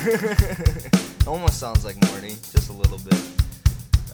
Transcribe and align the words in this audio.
Almost 1.26 1.58
sounds 1.60 1.84
like 1.84 1.94
Morty, 2.10 2.30
just 2.30 2.70
a 2.70 2.72
little 2.72 2.96
bit. 2.96 3.20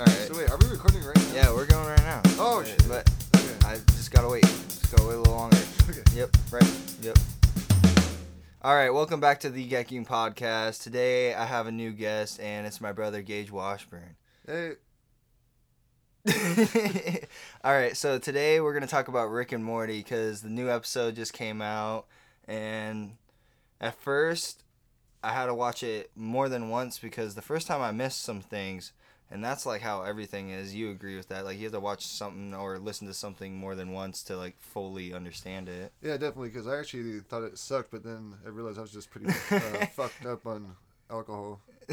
All 0.01 0.05
right. 0.05 0.09
So 0.09 0.37
wait, 0.37 0.51
are 0.51 0.59
we 0.59 0.67
recording 0.69 1.05
right 1.05 1.17
now? 1.17 1.33
Yeah, 1.33 1.55
we're 1.55 1.67
going 1.67 1.87
right 1.87 2.01
now. 2.01 2.23
Oh, 2.41 2.65
shit. 2.65 2.83
But 2.89 3.09
Okay. 3.37 3.55
I 3.65 3.77
just 3.93 4.11
gotta 4.11 4.29
wait. 4.29 4.43
Just 4.43 4.91
gotta 4.91 5.07
wait 5.07 5.15
a 5.15 5.19
little 5.19 5.35
longer. 5.35 5.57
Okay. 5.89 6.03
Yep. 6.13 6.37
Right. 6.51 6.79
Yep. 7.03 7.19
All 8.63 8.75
right. 8.75 8.91
Welcome 8.91 9.21
back 9.21 9.39
to 9.41 9.51
the 9.51 9.69
Gekking 9.69 10.05
Podcast. 10.05 10.83
Today 10.83 11.35
I 11.35 11.45
have 11.45 11.69
a 11.69 11.73
new 11.73 11.93
guest, 11.93 12.41
and 12.41 12.67
it's 12.67 12.81
my 12.81 12.91
brother 12.91 13.23
Gage 13.23 13.53
Washburn. 13.53 14.17
Hey, 14.45 14.73
All 17.63 17.73
right, 17.73 17.97
so 17.97 18.19
today 18.19 18.59
we're 18.61 18.75
gonna 18.75 18.89
talk 18.89 19.07
about 19.07 19.31
Rick 19.31 19.53
and 19.53 19.63
Morty 19.65 19.99
because 19.99 20.43
the 20.43 20.51
new 20.51 20.69
episode 20.69 21.15
just 21.15 21.33
came 21.33 21.63
out, 21.63 22.07
and 22.49 23.13
at 23.81 23.95
first 24.03 24.65
I 25.27 25.33
had 25.33 25.47
to 25.47 25.55
watch 25.55 25.83
it 25.83 26.11
more 26.15 26.49
than 26.49 26.69
once 26.69 26.99
because 27.01 27.35
the 27.35 27.43
first 27.43 27.67
time 27.67 27.83
I 27.83 27.91
missed 27.91 28.23
some 28.23 28.41
things, 28.41 28.93
and 29.29 29.43
that's 29.43 29.67
like 29.67 29.81
how 29.81 30.03
everything 30.03 30.51
is. 30.51 30.73
You 30.73 30.91
agree 30.91 31.17
with 31.17 31.29
that? 31.31 31.45
Like 31.45 31.57
you 31.59 31.65
have 31.65 31.73
to 31.73 31.81
watch 31.81 32.07
something 32.07 32.55
or 32.55 32.79
listen 32.79 33.09
to 33.09 33.15
something 33.15 33.57
more 33.57 33.75
than 33.75 33.91
once 33.93 34.23
to 34.25 34.37
like 34.37 34.55
fully 34.61 35.13
understand 35.13 35.69
it. 35.69 35.91
yeah, 36.01 36.13
definitely. 36.13 36.51
Because 36.51 36.69
I 36.69 36.79
actually 36.79 37.19
thought 37.21 37.43
it 37.43 37.59
sucked, 37.59 37.91
but 37.91 38.05
then 38.05 38.35
I 38.45 38.51
realized 38.51 38.79
I 38.79 38.83
was 38.83 38.93
just 38.93 39.11
pretty 39.11 39.27
uh, 39.27 39.87
fucked 39.97 40.25
up 40.27 40.47
on 40.47 40.77
alcohol. 41.11 41.61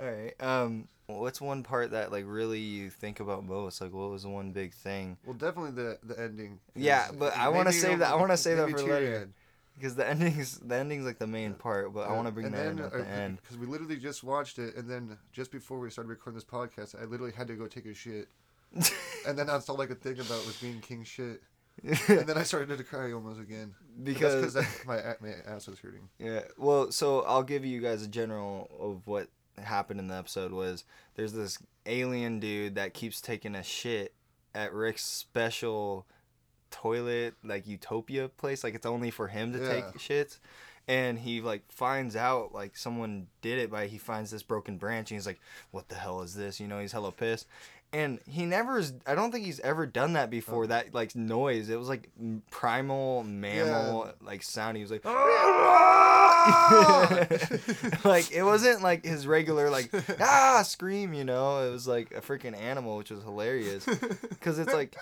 All 0.00 0.06
right. 0.06 0.34
Um, 0.40 0.88
what's 1.06 1.40
one 1.40 1.62
part 1.62 1.90
that 1.92 2.12
like 2.12 2.24
really 2.26 2.60
you 2.60 2.90
think 2.90 3.18
about 3.20 3.44
most? 3.44 3.80
Like, 3.80 3.92
what 3.92 4.10
was 4.10 4.22
the 4.24 4.28
one 4.28 4.52
big 4.52 4.72
thing? 4.74 5.16
Well, 5.24 5.34
definitely 5.34 5.72
the 5.72 5.98
the 6.04 6.20
ending. 6.20 6.60
Yeah, 6.76 7.08
but 7.18 7.36
I 7.36 7.48
wanna 7.48 7.70
me 7.70 7.76
save 7.76 7.98
that- 8.00 8.12
I 8.12 8.14
wanna 8.16 8.36
save 8.46 8.58
that 8.58 8.70
for 8.70 8.78
later. 8.82 9.30
Because 9.78 9.94
the 9.94 10.08
ending's 10.08 10.58
the 10.58 10.74
ending's 10.74 11.04
like 11.04 11.18
the 11.18 11.26
main 11.26 11.54
part, 11.54 11.94
but 11.94 12.08
I 12.08 12.12
want 12.12 12.26
to 12.26 12.32
bring 12.32 12.46
and 12.46 12.54
that 12.54 12.66
in 12.66 12.76
then, 12.76 12.84
at 12.86 12.92
the 12.92 13.02
uh, 13.02 13.04
end. 13.04 13.38
Because 13.42 13.58
we 13.58 13.66
literally 13.66 13.96
just 13.96 14.24
watched 14.24 14.58
it, 14.58 14.76
and 14.76 14.90
then 14.90 15.16
just 15.32 15.52
before 15.52 15.78
we 15.78 15.90
started 15.90 16.10
recording 16.10 16.36
this 16.36 16.44
podcast, 16.44 17.00
I 17.00 17.04
literally 17.04 17.32
had 17.32 17.46
to 17.48 17.54
go 17.54 17.66
take 17.66 17.86
a 17.86 17.94
shit, 17.94 18.28
and 19.26 19.38
then 19.38 19.46
that's 19.46 19.68
all 19.68 19.80
I 19.80 19.86
could 19.86 20.00
think 20.00 20.18
about 20.18 20.44
was 20.46 20.56
being 20.60 20.80
king 20.80 21.04
shit. 21.04 21.42
and 22.08 22.26
then 22.26 22.36
I 22.36 22.42
started 22.42 22.76
to 22.76 22.82
cry 22.82 23.12
almost 23.12 23.40
again. 23.40 23.72
because 24.02 24.54
because 24.54 24.84
my 24.84 25.00
my 25.20 25.34
ass 25.46 25.68
was 25.68 25.78
hurting. 25.78 26.08
yeah, 26.18 26.40
well, 26.56 26.90
so 26.90 27.20
I'll 27.20 27.44
give 27.44 27.64
you 27.64 27.80
guys 27.80 28.02
a 28.02 28.08
general 28.08 28.68
of 28.80 29.06
what 29.06 29.28
happened 29.56 30.00
in 30.00 30.08
the 30.08 30.14
episode. 30.16 30.52
Was 30.52 30.84
there's 31.14 31.32
this 31.32 31.58
alien 31.86 32.40
dude 32.40 32.74
that 32.74 32.94
keeps 32.94 33.20
taking 33.20 33.54
a 33.54 33.62
shit 33.62 34.12
at 34.54 34.72
Rick's 34.72 35.04
special 35.04 36.06
toilet, 36.70 37.34
like 37.44 37.66
utopia 37.66 38.28
place, 38.28 38.64
like 38.64 38.74
it's 38.74 38.86
only 38.86 39.10
for 39.10 39.28
him 39.28 39.52
to 39.52 39.58
take 39.58 39.84
shits. 39.98 40.38
And 40.86 41.18
he 41.18 41.42
like 41.42 41.70
finds 41.70 42.16
out 42.16 42.54
like 42.54 42.76
someone 42.76 43.26
did 43.42 43.58
it 43.58 43.70
by 43.70 43.88
he 43.88 43.98
finds 43.98 44.30
this 44.30 44.42
broken 44.42 44.78
branch 44.78 45.10
and 45.10 45.18
he's 45.18 45.26
like, 45.26 45.40
"What 45.70 45.88
the 45.88 45.96
hell 45.96 46.22
is 46.22 46.34
this?" 46.34 46.60
You 46.60 46.66
know, 46.66 46.80
he's 46.80 46.92
hella 46.92 47.12
pissed. 47.12 47.46
And 47.92 48.20
he 48.28 48.44
never 48.44 48.78
is. 48.78 48.92
I 49.06 49.14
don't 49.14 49.32
think 49.32 49.46
he's 49.46 49.60
ever 49.60 49.86
done 49.86 50.12
that 50.14 50.28
before. 50.30 50.66
That 50.66 50.94
like 50.94 51.14
noise. 51.16 51.70
It 51.70 51.78
was 51.78 51.88
like 51.88 52.10
primal 52.50 53.22
mammal 53.22 54.12
like 54.22 54.42
sound. 54.42 54.76
He 54.76 54.82
was 54.82 54.90
like, 54.90 55.04
like 58.04 58.30
it 58.30 58.42
wasn't 58.42 58.82
like 58.82 59.04
his 59.04 59.26
regular 59.26 59.70
like 59.70 59.90
ah 60.20 60.62
scream. 60.66 61.14
You 61.14 61.24
know, 61.24 61.66
it 61.66 61.70
was 61.70 61.88
like 61.88 62.12
a 62.12 62.20
freaking 62.20 62.56
animal, 62.58 62.96
which 62.96 63.10
was 63.10 63.22
hilarious. 63.22 63.86
Because 64.28 64.58
it's 64.58 64.72
like, 64.72 64.96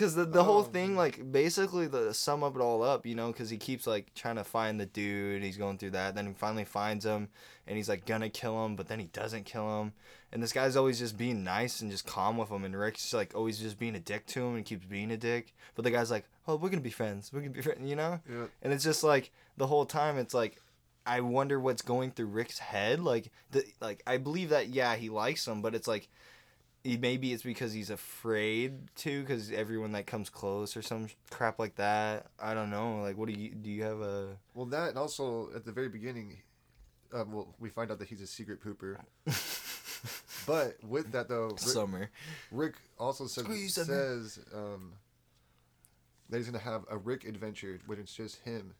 because 0.00 0.14
the, 0.14 0.24
the 0.24 0.42
whole 0.42 0.60
Oh, 0.60 0.62
thing, 0.62 0.96
like, 0.96 1.30
basically, 1.30 1.86
the 1.86 2.14
sum 2.14 2.42
of 2.42 2.56
it 2.56 2.62
all 2.62 2.82
up, 2.82 3.04
you 3.04 3.14
know, 3.14 3.26
because 3.32 3.50
he 3.50 3.58
keeps, 3.58 3.86
like, 3.86 4.14
trying 4.14 4.36
to 4.36 4.44
find 4.44 4.80
the 4.80 4.86
dude. 4.86 5.42
He's 5.42 5.58
going 5.58 5.76
through 5.76 5.90
that. 5.90 6.14
Then 6.14 6.26
he 6.28 6.32
finally 6.32 6.64
finds 6.64 7.04
him, 7.04 7.28
and 7.66 7.76
he's, 7.76 7.90
like, 7.90 8.06
gonna 8.06 8.30
kill 8.30 8.64
him, 8.64 8.76
but 8.76 8.88
then 8.88 8.98
he 8.98 9.08
doesn't 9.08 9.44
kill 9.44 9.82
him. 9.82 9.92
And 10.32 10.42
this 10.42 10.54
guy's 10.54 10.74
always 10.74 10.98
just 10.98 11.18
being 11.18 11.44
nice 11.44 11.82
and 11.82 11.90
just 11.90 12.06
calm 12.06 12.38
with 12.38 12.48
him. 12.48 12.64
And 12.64 12.74
Rick's, 12.74 13.12
like, 13.12 13.34
always 13.34 13.58
just 13.58 13.78
being 13.78 13.94
a 13.94 14.00
dick 14.00 14.24
to 14.28 14.40
him 14.42 14.56
and 14.56 14.64
keeps 14.64 14.86
being 14.86 15.10
a 15.10 15.18
dick. 15.18 15.52
But 15.74 15.84
the 15.84 15.90
guy's 15.90 16.10
like, 16.10 16.24
oh, 16.48 16.56
we're 16.56 16.70
gonna 16.70 16.80
be 16.80 16.88
friends. 16.88 17.30
We're 17.30 17.40
gonna 17.40 17.52
be 17.52 17.60
friends, 17.60 17.86
you 17.86 17.96
know? 17.96 18.20
Yeah. 18.26 18.46
And 18.62 18.72
it's 18.72 18.84
just, 18.84 19.04
like, 19.04 19.30
the 19.58 19.66
whole 19.66 19.84
time, 19.84 20.16
it's 20.16 20.32
like, 20.32 20.62
I 21.04 21.20
wonder 21.20 21.60
what's 21.60 21.82
going 21.82 22.12
through 22.12 22.26
Rick's 22.26 22.58
head. 22.58 23.00
Like, 23.00 23.30
the, 23.50 23.64
like 23.80 24.02
I 24.06 24.16
believe 24.16 24.48
that, 24.48 24.68
yeah, 24.68 24.96
he 24.96 25.10
likes 25.10 25.46
him, 25.46 25.60
but 25.60 25.74
it's 25.74 25.88
like, 25.88 26.08
he, 26.82 26.96
maybe 26.96 27.32
it's 27.32 27.42
because 27.42 27.72
he's 27.72 27.90
afraid 27.90 28.94
to 28.96 29.20
because 29.20 29.52
everyone 29.52 29.92
that 29.92 30.06
comes 30.06 30.30
close 30.30 30.76
or 30.76 30.82
some 30.82 31.08
crap 31.30 31.58
like 31.58 31.74
that 31.76 32.26
i 32.38 32.54
don't 32.54 32.70
know 32.70 33.00
like 33.02 33.16
what 33.18 33.28
do 33.28 33.34
you 33.38 33.50
do 33.50 33.70
you 33.70 33.82
have 33.82 34.00
a 34.00 34.36
Well, 34.54 34.66
that 34.66 34.90
and 34.90 34.98
also 34.98 35.50
at 35.54 35.64
the 35.64 35.72
very 35.72 35.88
beginning, 35.88 36.38
um, 37.12 37.32
well, 37.32 37.54
we 37.58 37.68
find 37.70 37.90
out 37.90 37.98
that 37.98 38.08
he's 38.08 38.22
a 38.22 38.26
secret 38.26 38.62
pooper. 38.62 38.96
But 40.46 40.82
with 40.82 41.12
that 41.12 41.28
though, 41.28 41.48
Rick, 41.50 41.58
summer 41.58 42.10
Rick 42.50 42.74
also 42.98 43.26
says 43.26 43.44
Squeeze 43.44 43.74
says 43.74 44.38
um, 44.54 44.94
that 46.30 46.38
he's 46.38 46.46
gonna 46.46 46.58
have 46.58 46.84
a 46.90 46.96
Rick 46.96 47.24
adventure, 47.26 47.78
when 47.86 47.98
it's 47.98 48.14
just 48.14 48.36
him. 48.40 48.72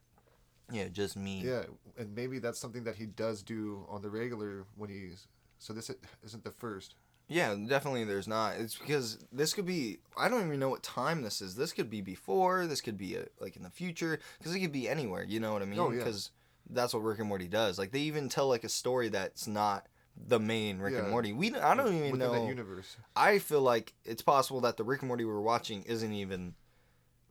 yeah 0.73 0.89
just 0.89 1.17
me 1.17 1.43
Yeah, 1.45 1.65
and 1.99 2.15
maybe 2.15 2.39
that's 2.39 2.59
something 2.59 2.85
that 2.85 2.97
he 2.97 3.05
does 3.07 3.43
do 3.43 3.85
on 3.91 4.01
the 4.01 4.09
regular 4.09 4.65
when 4.77 4.89
he's. 4.89 5.29
So 5.59 5.75
this 5.75 5.91
isn't 6.25 6.45
the 6.45 6.51
first. 6.51 6.95
Yeah 7.33 7.55
definitely 7.55 8.03
there's 8.05 8.27
not 8.29 8.57
it's 8.57 8.77
because 8.77 9.19
this 9.33 9.55
could 9.55 9.65
be 9.65 9.99
i 10.19 10.29
don't 10.29 10.45
even 10.47 10.59
know 10.59 10.69
what 10.69 10.83
time 10.83 11.23
this 11.23 11.41
is 11.41 11.55
this 11.55 11.73
could 11.73 11.89
be 11.89 12.01
before 12.01 12.67
this 12.67 12.81
could 12.81 12.99
be 12.99 13.15
a, 13.15 13.25
like 13.41 13.55
in 13.57 13.63
the 13.63 13.71
future 13.71 14.19
because 14.39 14.55
it 14.55 14.59
could 14.61 14.73
be 14.73 14.89
anywhere 14.89 15.23
you 15.25 15.39
know 15.41 15.53
what 15.53 15.63
i 15.63 15.65
mean 15.65 15.79
Oh, 15.79 15.91
yeah. 15.91 15.99
because 15.99 16.31
that's 16.69 16.93
what 16.93 17.05
rick 17.05 17.21
and 17.21 17.29
morty 17.29 17.47
does 17.49 17.79
like 17.79 17.93
they 17.93 18.01
even 18.01 18.29
tell 18.29 18.49
like 18.49 18.65
a 18.65 18.69
story 18.69 19.09
that's 19.09 19.47
not 19.47 19.87
the 20.27 20.41
main 20.41 20.81
rick 20.81 20.95
and 20.97 21.05
Yeah. 21.05 21.11
morty 21.11 21.33
we 21.33 21.55
i 21.55 21.75
don't 21.75 21.87
even 21.95 22.03
within 22.11 22.19
know 22.19 22.33
that 22.33 22.47
universe. 22.47 22.97
I 23.17 23.39
feel 23.39 23.61
like 23.63 23.95
it's 24.05 24.23
possible 24.23 24.61
that 24.63 24.77
the 24.77 24.85
Rick 24.85 25.03
and 25.03 25.09
Morty 25.09 25.25
we're 25.25 25.41
watching 25.41 25.83
isn't 25.85 26.13
even 26.13 26.55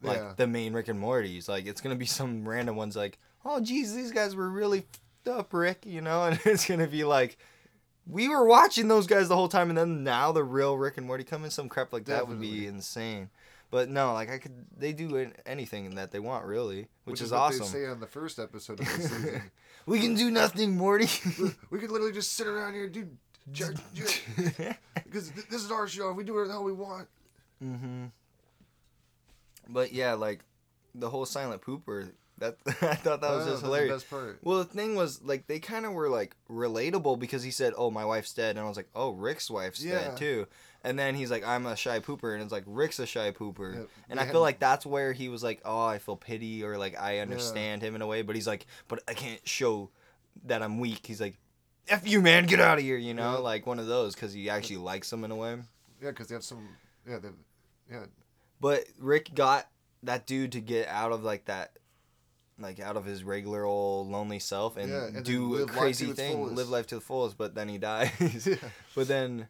like 0.02 0.18
Yeah. 0.18 0.34
the 0.38 0.48
main 0.48 0.74
Rick 0.74 0.88
and 0.88 1.00
Morty's. 1.00 1.50
Like 1.50 1.66
it's 1.68 1.82
gonna 1.82 1.96
be 1.96 2.06
some 2.06 2.48
random 2.48 2.76
ones 2.78 2.96
like, 2.96 3.20
oh 3.44 3.60
geez, 3.60 3.94
these 3.94 4.12
guys 4.12 4.36
were 4.36 4.50
really 4.50 4.86
up, 5.30 5.54
Rick, 5.54 5.86
you 5.86 6.02
know, 6.02 6.24
and 6.28 6.40
it's 6.46 6.66
gonna 6.68 6.88
be 6.88 7.04
like 7.04 7.38
we 8.10 8.28
were 8.28 8.46
watching 8.46 8.88
those 8.88 9.08
guys 9.08 9.28
the 9.28 9.36
whole 9.36 9.48
time 9.48 9.70
and 9.70 9.78
then 9.78 10.04
now 10.04 10.32
the 10.32 10.44
real 10.44 10.78
Rick 10.78 10.98
and 10.98 11.06
Morty 11.06 11.24
come 11.24 11.44
in 11.46 11.52
some 11.52 11.70
crap 11.70 11.94
like 11.94 12.06
that 12.06 12.28
would 12.28 12.42
be 12.42 12.66
insane. 12.66 13.30
But 13.72 13.88
no, 13.90 14.14
like 14.14 14.32
I 14.32 14.40
could 14.40 14.66
they 14.76 14.94
do 14.94 15.32
anything 15.46 15.94
that 15.96 16.12
they 16.12 16.20
want 16.20 16.46
really, 16.46 16.88
which, 17.04 17.22
is, 17.22 17.32
what 17.32 17.40
awesome. 17.40 17.60
They 17.60 17.66
say 17.66 17.86
on 17.86 18.00
the 18.00 18.08
first 18.08 18.40
episode 18.40 18.80
of 18.80 18.86
the 18.96 19.02
season. 19.02 19.42
we 19.86 20.00
can 20.00 20.16
do 20.16 20.32
nothing, 20.32 20.76
Morty. 20.76 21.08
we 21.70 21.78
could 21.78 21.92
literally 21.92 22.14
just 22.14 22.34
sit 22.34 22.48
around 22.48 22.74
here, 22.74 22.88
jar- 23.52 23.74
Because 23.96 25.30
th- 25.30 25.48
this 25.50 25.64
is 25.64 25.72
our 25.72 25.88
show. 25.88 26.12
We 26.14 26.24
do 26.24 26.34
whatever 26.34 26.48
the 26.48 26.54
hell 26.54 26.64
we 26.64 26.74
want. 26.74 27.08
Mm-hmm. 27.64 28.06
But 29.70 29.94
yeah, 29.94 30.14
like 30.14 30.40
the 30.96 31.10
whole 31.12 31.26
silent 31.28 31.62
pooper. 31.62 32.12
That 32.40 32.58
I 32.82 32.96
thought 32.96 33.22
that 33.22 33.32
was 33.32 33.46
just 33.46 33.64
hilarious. 33.64 34.04
The. 34.04 34.36
Well, 34.42 34.58
the 34.60 34.66
thing 34.66 34.96
was 34.96 35.22
like 35.24 35.48
they 35.48 35.60
kind 35.60 35.86
of 35.86 35.94
were 35.94 36.10
like 36.10 36.36
relatable 36.50 37.20
because 37.20 37.44
he 37.44 37.52
said, 37.52 37.74
"Oh, 37.78 37.92
my 37.92 38.06
wife's 38.06 38.34
dead," 38.34 38.58
and 38.58 38.66
I 38.66 38.68
was 38.68 38.78
like, 38.78 38.90
"Oh, 38.96 39.12
Rick's 39.12 39.50
wife's 39.50 39.84
Yeah. 39.84 40.00
dead 40.00 40.18
too." 40.18 40.48
And 40.84 40.98
then 40.98 41.14
he's 41.16 41.30
like, 41.30 41.46
"I'm 41.46 41.66
a 41.66 41.76
shy 41.76 42.00
pooper," 42.00 42.34
and 42.34 42.42
it's 42.42 42.52
like 42.52 42.64
Rick's 42.66 43.00
a 43.00 43.06
shy 43.06 43.32
pooper. 43.32 43.76
Yeah, 43.76 43.82
And 44.10 44.20
I 44.20 44.26
feel 44.28 44.40
like 44.42 44.60
that's 44.60 44.86
where 44.86 45.12
he 45.14 45.28
was 45.30 45.44
like, 45.44 45.62
"Oh, 45.66 45.86
I 45.86 45.98
feel 46.00 46.16
pity," 46.16 46.64
or 46.64 46.78
like 46.78 46.98
I 47.00 47.20
understand 47.20 47.82
him 47.82 47.96
in 47.96 48.02
a 48.02 48.08
way. 48.08 48.22
But 48.22 48.36
he's 48.36 48.48
like, 48.48 48.66
"But 48.88 49.04
I 49.08 49.14
can't 49.14 49.46
show 49.48 49.90
that 50.46 50.62
I'm 50.64 50.80
weak." 50.80 51.06
He's 51.06 51.20
like, 51.20 51.38
"F 51.90 52.08
you, 52.08 52.22
man, 52.22 52.46
get 52.46 52.60
out 52.62 52.78
of 52.78 52.84
here," 52.84 52.98
you 52.98 53.14
know, 53.14 53.34
Yeah. 53.34 53.38
like 53.40 53.68
one 53.68 53.80
of 53.80 53.88
those 53.88 54.16
because 54.16 54.32
he 54.32 54.50
actually 54.50 54.78
likes 54.78 55.12
him 55.12 55.24
in 55.26 55.32
a 55.32 55.36
way. 55.36 55.58
Yeah, 56.02 56.12
because 56.12 56.28
they 56.28 56.36
have 56.36 56.44
some. 56.46 56.70
Yeah, 57.06 57.20
they, 57.20 57.30
yeah. 57.92 58.06
But 58.62 58.86
Rick 58.98 59.34
got 59.36 59.68
that 60.04 60.26
dude 60.26 60.54
to 60.54 60.62
get 60.62 60.88
out 60.88 61.12
of 61.12 61.24
like 61.24 61.46
that, 61.46 61.78
like 62.60 62.80
out 62.80 62.98
of 62.98 63.06
his 63.06 63.24
regular 63.24 63.64
old 63.66 64.08
lonely 64.10 64.40
self 64.40 64.78
and, 64.78 64.90
Yeah, 64.90 65.06
and 65.08 65.24
do 65.26 65.56
a 65.58 65.66
crazy 65.66 66.14
thing, 66.14 66.56
live 66.56 66.70
life 66.70 66.88
to 66.88 66.96
the 66.96 67.02
fullest. 67.02 67.38
But 67.38 67.56
then 67.56 67.70
he 67.70 67.78
dies. 67.78 68.12
yeah. 68.48 68.56
but 68.96 69.08
then, 69.08 69.48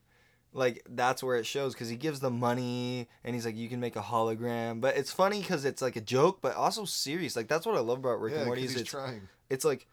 like 0.54 0.84
that's 0.90 1.22
where 1.22 1.38
it 1.38 1.46
shows 1.46 1.74
because 1.74 1.90
he 1.90 1.96
gives 1.96 2.20
the 2.20 2.30
money 2.32 3.08
and 3.24 3.36
he's 3.36 3.46
like, 3.46 3.56
"You 3.56 3.70
can 3.70 3.80
make 3.80 3.96
a 3.96 4.02
hologram." 4.02 4.82
But 4.82 4.98
it's 4.98 5.12
funny 5.12 5.42
because 5.42 5.66
it's 5.66 5.82
like 5.82 5.96
a 5.96 6.02
joke, 6.02 6.40
but 6.42 6.56
also 6.56 6.86
serious. 6.86 7.36
Like 7.36 7.48
that's 7.48 7.66
what 7.66 7.76
I 7.76 7.80
love 7.80 8.00
about 8.00 8.20
Rick 8.22 8.34
yeah, 8.34 8.40
and 8.40 8.46
Morty. 8.48 8.64
Is 8.66 8.76
it's 8.76 8.90
trying. 8.90 9.28
it's 9.50 9.64
like, 9.66 9.88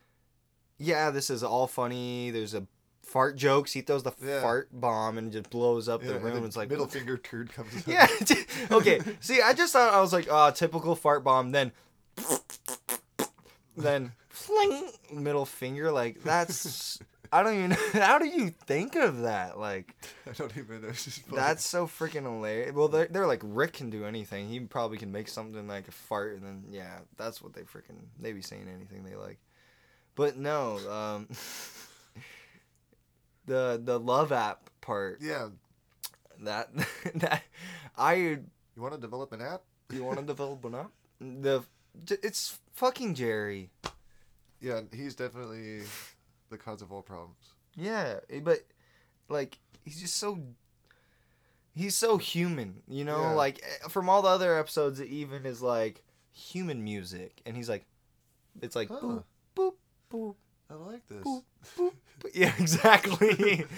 yeah, 0.79 1.11
this 1.11 1.31
is 1.31 1.43
all 1.43 1.67
funny. 1.67 2.31
There's 2.31 2.55
a 2.55 2.67
fart 3.03 3.37
jokes. 3.37 3.73
He 3.73 3.83
throws 3.83 4.03
the 4.03 4.13
Yeah. 4.21 4.41
fart 4.43 4.69
bomb 4.73 5.17
and 5.17 5.31
just 5.31 5.49
blows 5.51 5.89
up 5.89 6.03
Yeah, 6.03 6.09
the 6.09 6.15
and 6.17 6.25
room. 6.25 6.45
It's 6.45 6.57
like 6.57 6.69
middle 6.71 6.89
finger 6.89 7.17
turd 7.17 7.53
comes. 7.53 7.73
out. 7.77 7.87
yeah. 7.87 8.07
okay. 8.71 9.01
See, 9.21 9.41
I 9.41 9.53
just 9.53 9.73
thought 9.73 9.93
I 9.95 10.01
was 10.01 10.13
like, 10.13 10.27
ah, 10.31 10.51
typical 10.51 10.97
fart 10.97 11.23
bomb. 11.23 11.53
Then, 11.53 11.71
then 13.77 14.13
fling 14.29 14.91
middle 15.13 15.47
finger. 15.47 15.91
Like 15.91 16.23
that's. 16.23 16.99
I 17.33 17.43
don't 17.43 17.55
even. 17.57 17.71
How 17.93 18.19
do 18.21 18.27
you 18.27 18.51
think 18.51 18.95
of 18.95 19.23
that? 19.23 19.59
Like 19.59 19.95
I 20.29 20.33
don't 20.33 20.57
even 20.57 20.83
know. 20.83 20.89
It's 20.91 21.05
just 21.05 21.23
funny. 21.27 21.37
that's 21.37 21.65
so 21.67 21.87
freaking 21.87 22.23
hilarious. 22.23 22.73
Well, 22.73 22.89
they're 22.89 23.09
they're 23.09 23.27
like 23.27 23.41
Rick 23.43 23.75
can 23.75 23.91
do 23.91 24.05
anything. 24.05 24.49
He 24.49 24.61
probably 24.61 24.97
can 24.99 25.11
make 25.11 25.29
something 25.29 25.67
like 25.67 25.89
a 25.89 25.93
fart, 25.93 26.35
and 26.37 26.43
then 26.45 26.65
yeah, 26.71 26.99
that's 27.17 27.43
what 27.43 27.53
they 27.53 27.63
freaking 27.63 27.99
they 28.21 28.33
be 28.33 28.43
saying 28.43 28.69
anything 28.73 29.03
they 29.05 29.17
like. 29.17 29.39
But 30.15 30.37
no, 30.37 30.79
um, 30.89 31.29
the 33.47 33.81
the 33.83 33.99
love 33.99 34.33
app 34.33 34.71
part 34.81 35.19
Yeah. 35.21 35.49
that 36.43 36.71
that 37.17 37.43
I 37.97 38.15
You 38.15 38.43
want 38.77 38.95
to 38.95 39.01
develop 39.01 39.33
an 39.33 39.43
app? 39.43 39.63
you 39.93 40.05
want 40.05 40.19
to 40.19 40.25
develop 40.25 40.65
an 40.65 40.75
app? 40.75 40.91
The 41.21 41.63
it's 42.09 42.59
fucking 42.75 43.15
Jerry. 43.15 43.71
Yeah, 44.61 44.81
he's 44.93 45.15
definitely 45.15 45.83
the 46.51 46.59
cause 46.59 46.83
of 46.83 46.93
all 46.93 47.03
problems. 47.03 47.37
Yeah, 47.77 48.21
eh, 48.31 48.41
but 48.43 48.61
like 49.29 49.59
he's 49.85 50.01
just 50.01 50.17
so 50.17 50.39
he's 51.75 51.95
so 51.97 52.17
human, 52.19 52.83
you 52.89 53.05
know? 53.05 53.21
Yeah. 53.21 53.31
Like 53.33 53.63
eh, 53.63 53.89
from 53.89 54.09
all 54.09 54.23
the 54.23 54.29
other 54.29 54.59
episodes 54.59 54.99
it 55.01 55.09
even 55.09 55.45
is 55.47 55.61
like 55.63 56.03
human 56.33 56.83
music 56.85 57.41
and 57.47 57.57
he's 57.57 57.69
like 57.69 57.85
it's 58.63 58.75
like 58.77 58.89
Huh. 58.89 58.97
boop 58.97 59.25
boop 59.57 59.75
boop 60.13 60.35
I 60.71 60.75
like 60.75 61.07
this. 61.09 61.23
boop 61.23 61.43
boop. 61.79 61.93
boop. 62.21 62.31
Yeah, 62.35 62.53
exactly. 62.59 63.65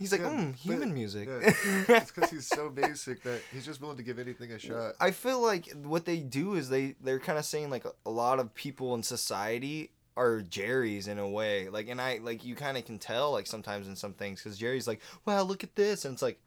he's 0.00 0.10
like, 0.10 0.22
Yeah, 0.22 0.30
mm, 0.30 0.56
human 0.56 0.92
music. 0.92 1.28
yeah, 1.28 1.52
it's 1.96 2.10
because 2.10 2.30
he's 2.30 2.48
so 2.48 2.68
basic 2.70 3.22
that 3.22 3.40
he's 3.52 3.64
just 3.64 3.80
willing 3.80 3.96
to 3.98 4.02
give 4.02 4.18
anything 4.18 4.50
a 4.50 4.58
shot. 4.58 4.94
I 4.98 5.12
feel 5.12 5.40
like 5.40 5.70
what 5.84 6.04
they 6.06 6.18
do 6.18 6.54
is 6.56 6.68
they 6.68 6.96
they're 7.00 7.20
kind 7.20 7.38
of 7.38 7.44
saying 7.44 7.70
like 7.70 7.84
a, 8.04 8.10
lot 8.10 8.40
of 8.40 8.52
people 8.54 8.94
in 8.96 9.04
society 9.04 9.92
are 10.16 10.40
Jerry's 10.40 11.06
in 11.06 11.18
a 11.20 11.28
way. 11.28 11.68
Like 11.68 11.88
and 11.88 12.00
I 12.00 12.18
like 12.20 12.44
you 12.44 12.56
kind 12.56 12.76
of 12.76 12.84
can 12.84 12.98
tell 12.98 13.30
like 13.30 13.46
sometimes 13.46 13.86
in 13.86 13.94
some 13.94 14.14
things 14.14 14.42
cuz 14.42 14.58
Jerry's 14.58 14.88
like, 14.88 15.00
"Wow, 15.24 15.42
look 15.42 15.62
at 15.62 15.76
this." 15.76 16.04
And 16.04 16.14
it's 16.14 16.22
like 16.22 16.40